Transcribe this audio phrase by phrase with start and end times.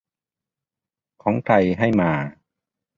[1.23, 2.11] ของ ใคร ให้มา